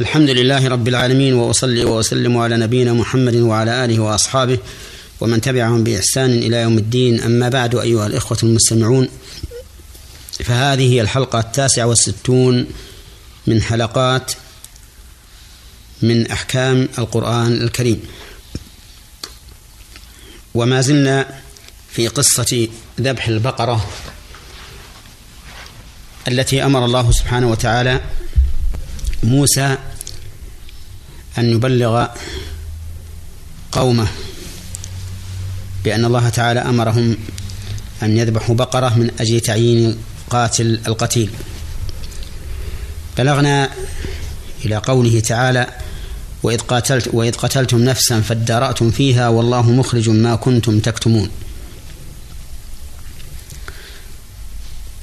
[0.00, 4.58] الحمد لله رب العالمين وأصلي وأسلم على نبينا محمد وعلى آله وأصحابه
[5.20, 7.20] ومن تبعهم بإحسان إلى يوم الدين.
[7.20, 9.08] أما بعد أيها الإخوة المستمعون
[10.32, 12.66] فهذه هي الحلقة التاسعة والستون
[13.46, 14.32] من حلقات
[16.02, 18.02] من أحكام القرآن الكريم.
[20.54, 21.40] وما زلنا
[21.90, 22.68] في قصة
[23.00, 23.90] ذبح البقرة
[26.28, 28.00] التي أمر الله سبحانه وتعالى
[29.22, 29.78] موسى
[31.38, 32.06] أن يبلغ
[33.72, 34.08] قومه
[35.84, 37.16] بأن الله تعالى أمرهم
[38.02, 39.96] أن يذبحوا بقرة من أجل تعيين
[40.30, 41.30] قاتل القتيل.
[43.18, 43.70] بلغنا
[44.64, 45.66] إلى قوله تعالى
[46.42, 51.30] وإذ قاتلت وإذ قتلتم نفسا فادارأتم فيها والله مخرج ما كنتم تكتمون.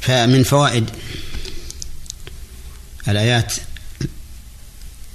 [0.00, 0.90] فمن فوائد
[3.08, 3.54] الآيات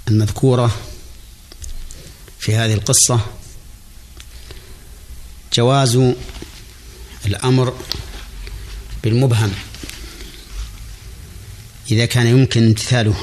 [0.07, 0.75] المذكورة
[2.39, 3.19] في هذه القصة
[5.53, 5.99] جواز
[7.25, 7.73] الأمر
[9.03, 9.53] بالمبهم
[11.91, 13.15] إذا كان يمكن امتثاله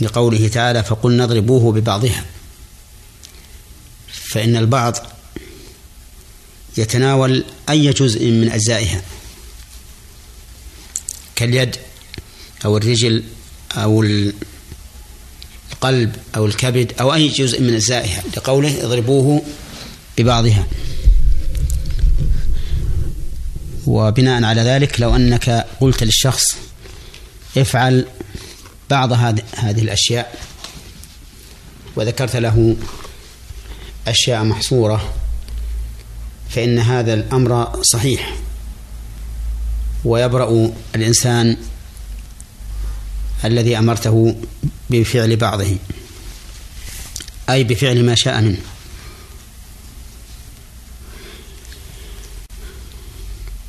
[0.00, 2.24] لقوله تعالى فقل نضربوه ببعضها
[4.12, 4.96] فإن البعض
[6.76, 9.02] يتناول أي جزء من أجزائها
[11.36, 11.76] كاليد
[12.64, 13.24] أو الرجل
[13.72, 14.02] أو
[15.80, 19.42] القلب أو الكبد أو أي جزء من أجزائها لقوله اضربوه
[20.18, 20.66] ببعضها.
[23.86, 26.56] وبناء على ذلك لو أنك قلت للشخص
[27.56, 28.06] افعل
[28.90, 30.40] بعض هذه الأشياء
[31.96, 32.76] وذكرت له
[34.08, 35.14] أشياء محصورة
[36.50, 38.36] فإن هذا الأمر صحيح.
[40.04, 41.56] ويبرأ الإنسان
[43.44, 44.34] الذي أمرته
[44.90, 45.76] بفعل بعضه.
[47.50, 48.60] أي بفعل ما شاء منه.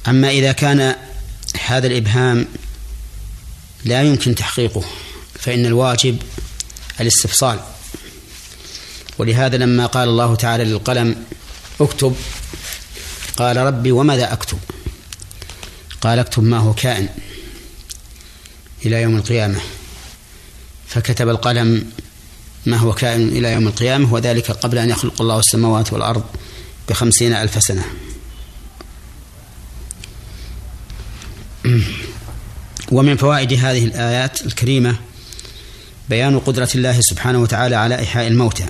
[0.07, 0.95] أما إذا كان
[1.65, 2.47] هذا الإبهام
[3.85, 4.83] لا يمكن تحقيقه
[5.39, 6.17] فإن الواجب
[6.99, 7.59] الاستفصال.
[9.17, 11.23] ولهذا لما قال الله تعالى للقلم
[11.81, 12.15] اكتب
[13.37, 14.59] قال ربي وماذا أكتب؟
[16.01, 17.09] قال اكتب ما هو كائن
[18.85, 19.61] إلى يوم القيامة.
[20.91, 21.91] فكتب القلم
[22.65, 26.23] ما هو كائن إلى يوم القيامة وذلك قبل أن يخلق الله السماوات والأرض
[26.89, 27.85] بخمسين ألف سنة.
[32.91, 34.95] ومن فوائد هذه الآيات الكريمة
[36.09, 38.65] بيان قدرة الله سبحانه وتعالى على إحياء الموتى.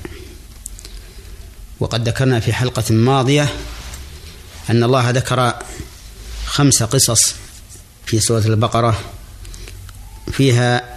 [1.79, 3.49] وقد ذكرنا في حلقة ماضية
[4.69, 5.53] أن الله ذكر
[6.45, 7.35] خمس قصص
[8.05, 8.99] في سورة البقرة
[10.31, 10.90] فيها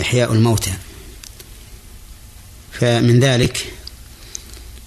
[0.00, 0.72] إحياء الموتى.
[2.72, 3.72] فمن ذلك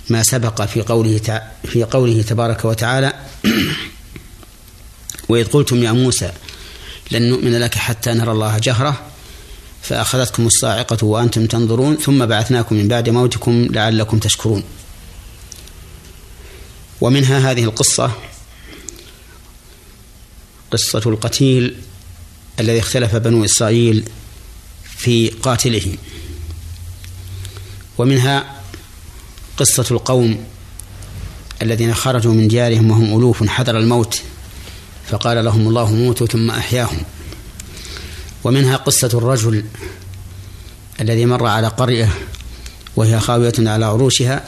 [0.10, 3.14] ما سبق في قوله في قوله تبارك وتعالى
[5.30, 6.32] وإذ قلتم يا موسى
[7.12, 9.02] لن نؤمن لك حتى نرى الله جهرة
[9.82, 14.64] فأخذتكم الصاعقة وأنتم تنظرون ثم بعثناكم من بعد موتكم لعلكم تشكرون.
[17.02, 18.12] ومنها هذه القصة
[20.72, 21.82] قصة القتيل
[22.60, 24.10] الذي اختلف بنو إسرائيل
[25.04, 25.98] في قاتله.
[27.98, 28.62] ومنها
[29.58, 30.44] قصة القوم
[31.62, 34.22] الذين خرجوا من ديارهم وهم ألوف حذر الموت
[35.10, 37.04] فقال لهم الله موتوا ثم أحياهم.
[38.44, 39.66] ومنها قصة الرجل
[41.02, 42.10] الذي مر على قرية
[42.96, 44.44] وهي خاوية على عروشها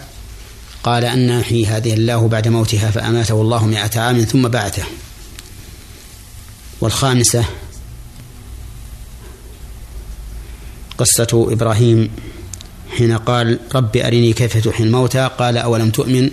[0.83, 4.83] قال أن يحيي هذه الله بعد موتها فأماته الله مئة عام ثم بعثه.
[6.81, 7.45] والخامسة
[10.97, 12.09] قصة إبراهيم
[12.97, 16.29] حين قال رب أرني كيف تحيي الموتى؟ قال أولم تؤمن؟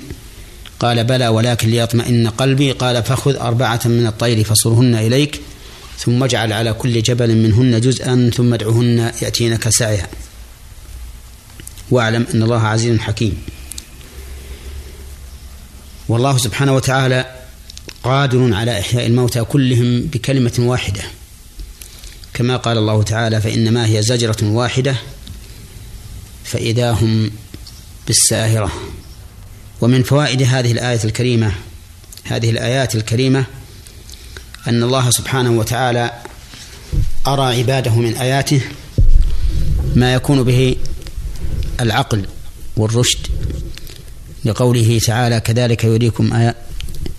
[0.81, 2.73] قال بلى ولكن ليطمئن قلبي.
[2.73, 5.41] قال فخذ أربعة من الطير فصرهن إليك
[5.99, 10.07] ثم اجعل على كل جبل منهن جزءا ثم ادعهن يأتينك سعيا
[11.91, 13.43] واعلم أن الله عزيز حكيم.
[16.09, 17.27] والله سبحانه وتعالى
[18.03, 21.03] قادر على إحياء الموتى كلهم بكلمة واحدة.
[22.35, 24.97] كما قال الله تعالى فإنما هي زجرة واحدة
[26.45, 27.31] فإذا هم
[28.07, 28.73] بالساهرة.
[29.81, 31.53] ومن فوائد هذه الآية الكريمة
[32.25, 33.45] هذه الآيات الكريمة
[34.67, 36.13] أن الله سبحانه وتعالى
[37.27, 38.61] أرى عباده من آياته
[39.95, 40.77] ما يكون به
[41.81, 42.27] العقل
[42.77, 43.27] والرشد
[44.45, 46.57] لقوله تعالى كذلك يريكم آيات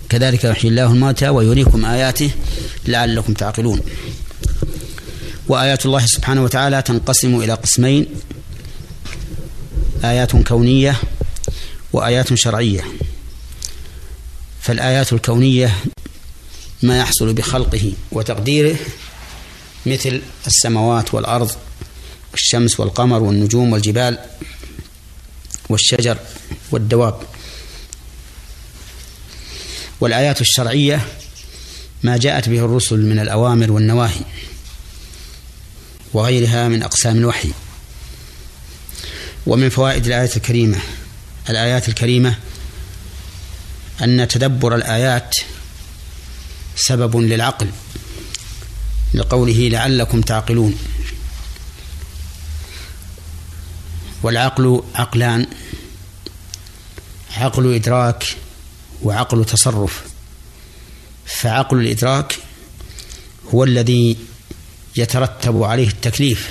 [0.08, 2.30] كذلك يحيي الله الموتى ويريكم آياته
[2.86, 3.80] لعلكم تعقلون.
[5.48, 8.06] وآيات الله سبحانه وتعالى تنقسم إلى قسمين.
[10.04, 11.00] آيات كونية
[11.92, 12.84] وآيات شرعية.
[14.60, 15.74] فالآيات الكونية
[16.82, 18.76] ما يحصل بخلقه وتقديره
[19.86, 21.50] مثل السماوات والأرض
[22.32, 24.18] والشمس والقمر والنجوم والجبال
[25.68, 26.18] والشجر
[26.70, 27.20] والدواب.
[30.00, 31.06] والآيات الشرعية
[32.02, 34.20] ما جاءت به الرسل من الأوامر والنواهي.
[36.14, 37.50] وغيرها من أقسام الوحي.
[39.46, 40.78] ومن فوائد الآية الكريمة
[41.50, 42.38] الآيات الكريمة
[44.02, 45.34] أن تدبر الآيات
[46.76, 47.70] سبب للعقل
[49.14, 50.78] لقوله لعلكم تعقلون.
[54.22, 55.46] والعقل عقلان
[57.36, 58.36] عقل إدراك
[59.02, 60.02] وعقل تصرف.
[61.26, 62.38] فعقل الإدراك
[63.54, 64.16] هو الذي
[64.96, 66.50] يترتب عليه التكليف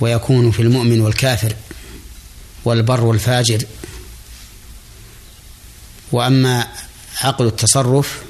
[0.00, 1.56] ويكون في المؤمن والكافر
[2.64, 3.64] والبر والفاجر.
[6.12, 6.66] وأما
[7.20, 8.22] عقل التصرف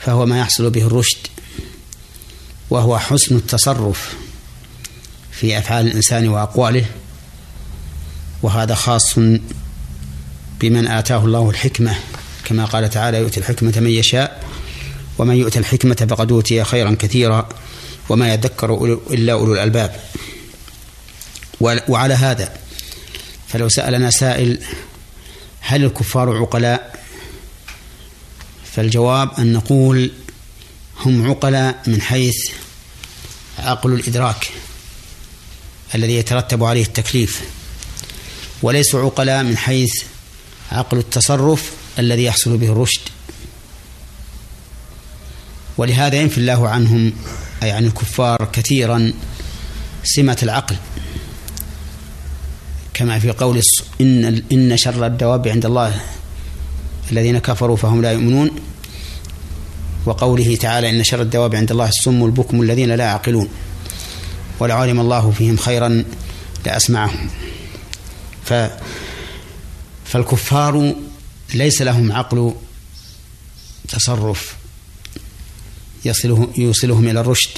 [0.00, 1.26] فهو ما يحصل به الرشد
[2.70, 4.14] وهو حسن التصرف
[5.32, 6.86] في أفعال الإنسان وأقواله.
[8.42, 9.18] وهذا خاص
[10.60, 11.96] بمن آتاه الله الحكمة
[12.44, 14.44] كما قال تعالى يؤتي الحكمة من يشاء
[15.22, 17.48] ومن يؤتى الحكمة فقد أوتي خيرا كثيرا
[18.08, 20.00] وما يذكر إلا أولو الألباب.
[21.88, 22.52] وعلى هذا
[23.48, 24.58] فلو سألنا سائل
[25.60, 27.02] هل الكفار عقلاء؟
[28.72, 30.12] فالجواب أن نقول
[31.00, 32.36] هم عقلاء من حيث
[33.58, 34.50] عقل الإدراك
[35.94, 37.42] الذي يترتب عليه التكليف
[38.62, 39.92] وليسوا عقلاء من حيث
[40.72, 43.00] عقل التصرف الذي يحصل به الرشد.
[45.78, 47.12] ولهذا ينفي الله عنهم
[47.62, 49.12] أي عن الكفار كثيرا
[50.04, 50.76] سمة العقل.
[52.94, 53.60] كما في قول
[54.00, 56.00] إن إن شر الدواب عند الله.
[57.12, 58.50] الذين كفروا فهم لا يؤمنون.
[60.06, 63.48] وقوله تعالى إن شر الدواب عند الله السم البكم الذين لا يعقلون.
[64.60, 66.04] ولو علم الله فيهم خيرا
[66.66, 67.30] لأسمعهم.
[68.44, 68.54] ف
[70.04, 70.94] فالكفار
[71.54, 72.54] ليس لهم عقل
[73.88, 74.61] تصرف.
[76.04, 77.50] يصله يوصلهم إلى الرشد.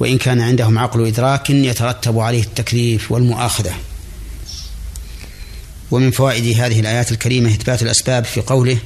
[0.00, 3.74] وإن كان عندهم عقل إدراك يترتب عليه التكليف والمؤاخذة.
[5.90, 8.78] ومن فوائد هذه الآيات الكريمة إثبات الأسباب في قوله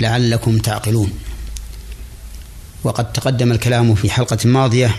[0.00, 1.12] لعلكم تعقلون
[2.84, 4.96] وقد تقدم الكلام في حلقة ماضية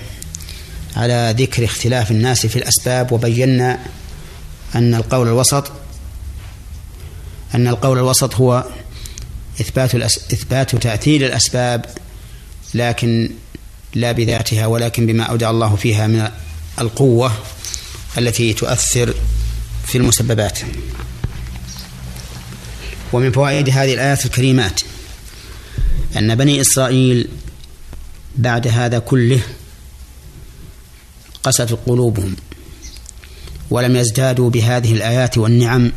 [0.96, 3.80] على ذكر اختلاف الناس في الأسباب وبينا
[4.76, 5.72] أن القول الوسط
[7.56, 8.66] أن القول الوسط هو
[9.62, 9.96] إثبات
[10.34, 11.86] إثبات تأثير الأسباب
[12.74, 13.32] لكن
[13.94, 16.30] لا بذاتها ولكن بما أودع الله فيها من
[16.80, 17.32] القوة
[18.18, 19.14] التي تؤثر
[19.88, 20.60] في المسببات.
[23.14, 24.82] ومن فوائد هذه الآيات الكريمات
[26.18, 27.28] أن بني إسرائيل
[28.36, 29.42] بعد هذا كله
[31.44, 32.36] قست قلوبهم
[33.70, 35.92] ولم يزدادوا بهذه الآيات والنعم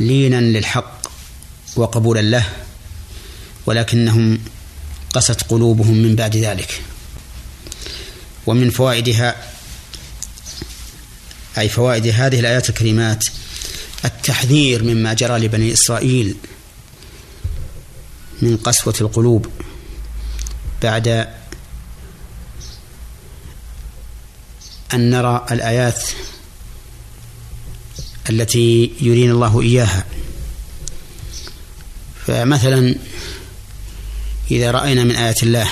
[0.00, 0.93] لينا للحق.
[1.76, 2.46] وقبولا له
[3.66, 4.38] ولكنهم
[5.14, 6.82] قست قلوبهم من بعد ذلك.
[8.46, 9.36] ومن فوائدها
[11.58, 13.24] أي فوائد هذه الآيات الكريمات
[14.04, 16.36] التحذير مما جرى لبني إسرائيل
[18.42, 19.46] من قسوة القلوب
[20.82, 21.08] بعد
[24.94, 26.02] أن نرى الآيات
[28.30, 30.04] التي يرينا الله إياها.
[32.26, 32.94] فمثلا
[34.50, 35.70] إذا رأينا من آيات الله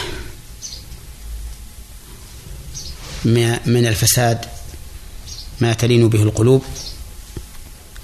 [3.66, 4.44] من الفساد
[5.61, 6.62] ما تلين به القلوب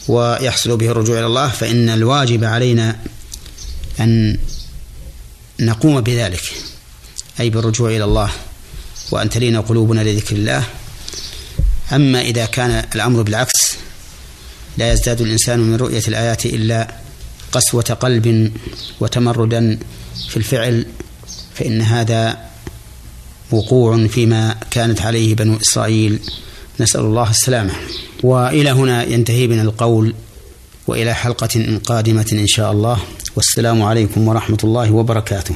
[0.09, 2.99] ويحصل به الرجوع إلى الله فإن الواجب علينا
[4.01, 4.39] أن
[5.61, 6.43] نقوم بذلك
[7.41, 8.31] أي بالرجوع إلى الله
[9.11, 10.65] وأن تلين قلوبنا لذكر الله.
[11.93, 13.77] أما إذا كان الأمر بالعكس
[14.79, 16.95] لا يزداد الإنسان من رؤية الآيات إلا
[17.53, 18.53] قسوة قلب
[19.01, 19.79] وتمردا
[20.29, 20.87] في الفعل
[21.55, 22.39] فإن هذا
[23.51, 26.19] وقوع فيما كانت عليه بنو إسرائيل.
[26.81, 27.73] نسأل الله السلامة.
[28.23, 30.15] وإلى هنا ينتهي بنا القول
[30.87, 32.99] وإلى حلقة قادمة إن شاء الله.
[33.37, 35.55] والسلام عليكم ورحمة الله وبركاته.